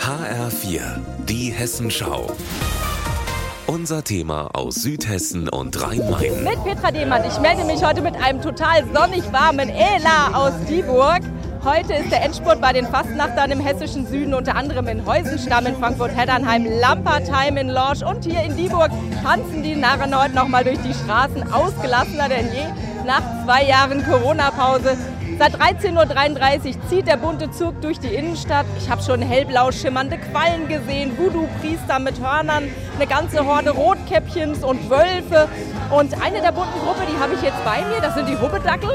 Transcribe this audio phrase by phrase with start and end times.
[0.00, 0.80] HR4,
[1.28, 2.26] die Hessenschau.
[3.66, 6.42] Unser Thema aus Südhessen und Rhein-Main.
[6.42, 7.22] Mit Petra Dehmann.
[7.24, 11.20] Ich melde mich heute mit einem total sonnig warmen Ela aus Dieburg.
[11.64, 15.76] Heute ist der Endspurt bei den Fastnachtern im hessischen Süden, unter anderem in Heusenstamm, in
[15.76, 18.90] Frankfurt-Heddernheim, Lampertheim in Lorsch und hier in Dieburg
[19.22, 22.64] tanzen die Narren heute nochmal durch die Straßen ausgelassener denn je
[23.06, 24.96] nach zwei Jahren Corona-Pause.
[25.38, 28.66] Seit 13.33 Uhr zieht der bunte Zug durch die Innenstadt.
[28.76, 32.64] Ich habe schon hellblau schimmernde Quallen gesehen, Voodoo-Priester mit Hörnern,
[32.96, 35.48] eine ganze Horde Rotkäppchens und Wölfe.
[35.90, 38.90] Und eine der bunten Gruppe, die habe ich jetzt bei mir, das sind die Hubbedackel.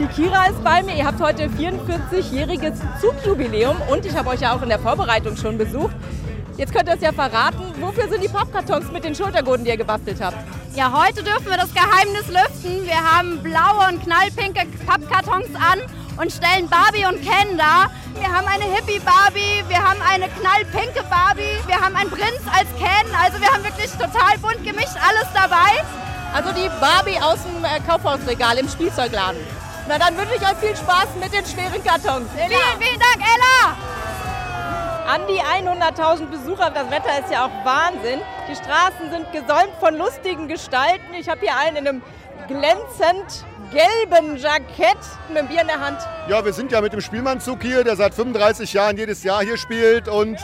[0.00, 0.96] Die Kira ist bei mir.
[0.96, 5.56] Ihr habt heute 44-jähriges Zugjubiläum und ich habe euch ja auch in der Vorbereitung schon
[5.56, 5.94] besucht.
[6.56, 7.62] Jetzt könnt ihr es ja verraten.
[7.80, 10.38] Wofür sind die Pappkartons mit den Schultergurten, die ihr gebastelt habt?
[10.74, 12.84] Ja, heute dürfen wir das Geheimnis lüften.
[12.84, 15.78] Wir haben blaue und knallpinke Pappkartons an
[16.20, 17.86] und stellen Barbie und Ken da.
[18.18, 23.06] Wir haben eine Hippie-Barbie, wir haben eine knallpinke Barbie, wir haben einen Prinz als Ken.
[23.14, 25.78] Also wir haben wirklich total bunt gemischt alles dabei.
[26.34, 29.38] Also die Barbie aus dem äh, Kaufhausregal im Spielzeugladen.
[29.86, 32.26] Na, dann wünsche ich euch viel Spaß mit den schweren Kartons.
[32.34, 32.48] Ella.
[32.48, 33.83] Vielen, vielen Dank, Ella!
[35.14, 38.20] An die 100.000 Besucher, das Wetter ist ja auch Wahnsinn.
[38.50, 41.14] Die Straßen sind gesäumt von lustigen Gestalten.
[41.16, 42.02] Ich habe hier einen in einem
[42.48, 44.98] glänzend gelben Jackett
[45.28, 45.98] mit einem Bier in der Hand.
[46.28, 49.56] Ja, wir sind ja mit dem Spielmannzug hier, der seit 35 Jahren jedes Jahr hier
[49.56, 50.36] spielt und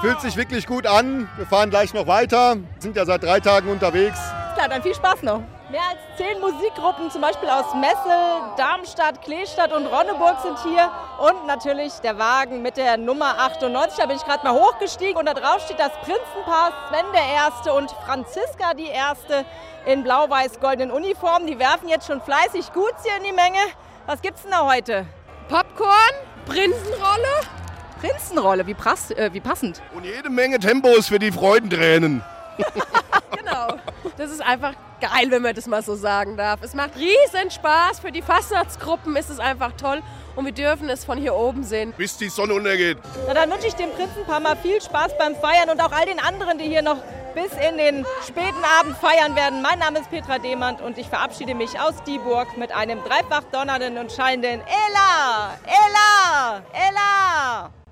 [0.00, 1.28] fühlt sich wirklich gut an.
[1.36, 4.20] Wir fahren gleich noch weiter, sind ja seit drei Tagen unterwegs.
[4.54, 5.40] Klar, dann viel Spaß noch.
[5.68, 10.90] Mehr als zehn Musikgruppen, zum Beispiel aus Messel, Darmstadt, Kleestadt und Ronneburg sind hier.
[11.18, 13.98] Und natürlich der Wagen mit der Nummer 98.
[13.98, 17.72] Da bin ich gerade mal hochgestiegen und da drauf steht das Prinzenpaar Sven der Erste
[17.72, 19.44] und Franziska die Erste
[19.86, 21.48] in blau-weiß-goldenen Uniformen.
[21.48, 23.58] Die werfen jetzt schon fleißig Guts hier in die Menge.
[24.06, 25.06] Was gibt's denn da heute?
[25.48, 26.14] Popcorn,
[26.46, 27.40] Prinzenrolle.
[28.00, 29.82] Prinzenrolle, wie, prass, äh, wie passend.
[29.94, 32.22] Und jede Menge Tempos für die Freudentränen.
[34.16, 36.62] Das ist einfach geil, wenn man das mal so sagen darf.
[36.62, 38.00] Es macht riesen Spaß.
[38.00, 40.02] Für die Fastnachtsgruppen ist es einfach toll.
[40.36, 41.92] Und wir dürfen es von hier oben sehen.
[41.96, 42.98] Bis die Sonne untergeht.
[43.26, 46.20] Na, dann wünsche ich dem Prinzenpaar mal viel Spaß beim Feiern und auch all den
[46.20, 46.98] anderen, die hier noch
[47.34, 49.60] bis in den späten Abend feiern werden.
[49.62, 53.98] Mein Name ist Petra Demand und ich verabschiede mich aus Dieburg mit einem dreifach donnernden
[53.98, 55.58] und schallenden Ella!
[55.64, 56.62] Ella!
[56.72, 57.83] Ella!